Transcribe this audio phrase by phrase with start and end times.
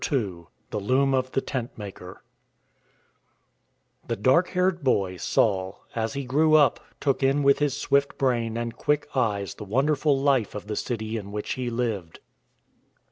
[0.11, 2.23] II THE LOOM OF THE TENT MAKER
[4.07, 8.57] THE dark haired boy, Saul, as he grew up, took in with his swift brain
[8.57, 12.19] and quick eyes the wonderful life of the city in which he lived.